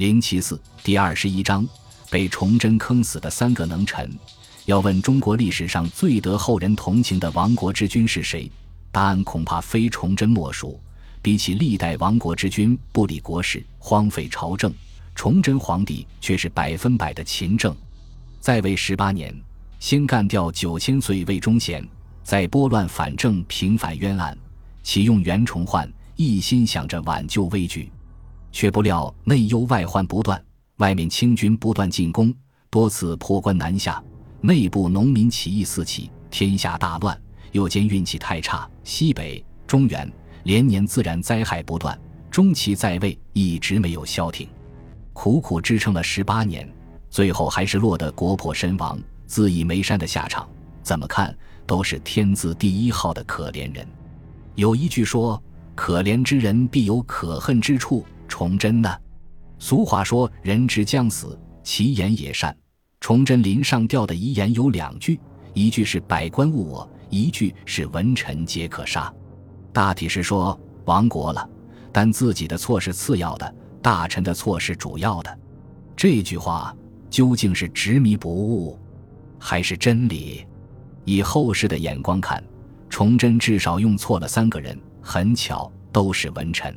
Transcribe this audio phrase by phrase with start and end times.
[0.00, 1.68] 零七四第二十一章，
[2.08, 4.10] 被崇祯坑死的三个能臣。
[4.64, 8.50] 要问中国历史上最得后人同情的亡国之君是谁？
[8.90, 10.80] 答案恐怕非崇祯莫属。
[11.20, 14.72] 比起历代亡国之君不理国事、荒废朝政，
[15.14, 17.76] 崇祯皇帝却是百分百的勤政。
[18.40, 19.38] 在位十八年，
[19.80, 21.86] 先干掉九千岁魏忠贤，
[22.24, 24.34] 再拨乱反正、平反冤案，
[24.82, 25.86] 启用袁崇焕，
[26.16, 27.92] 一心想着挽救危局，
[28.52, 30.42] 却不料内忧外患不断，
[30.76, 32.34] 外面清军不断进攻，
[32.68, 34.02] 多次破关南下。
[34.40, 37.20] 内部农民起义四起，天下大乱。
[37.52, 40.10] 又见运气太差，西北、中原
[40.44, 41.98] 连年自然灾害不断，
[42.30, 44.48] 中期在位一直没有消停，
[45.12, 46.72] 苦苦支撑了十八年，
[47.10, 50.48] 最后还是落得国破身亡、自缢煤山的下场。
[50.80, 53.86] 怎么看都是天字第一号的可怜人。
[54.54, 55.42] 有一句说
[55.74, 58.04] ：“可怜之人必有可恨之处。”
[58.40, 58.88] 崇祯呢？
[59.58, 62.56] 俗话说：“人之将死，其言也善。”
[62.98, 65.20] 崇祯临上吊的遗言有两句，
[65.52, 69.12] 一句是“百官误我”，一句是“文臣皆可杀”。
[69.74, 71.46] 大体是说亡国了，
[71.92, 75.38] 但自己的错是次要的，大臣的错是主要的。
[75.94, 76.74] 这句话
[77.10, 78.78] 究竟是执迷不悟，
[79.38, 80.46] 还是真理？
[81.04, 82.42] 以后世的眼光看，
[82.88, 86.74] 崇祯至少用错了三个人，很巧，都是文臣。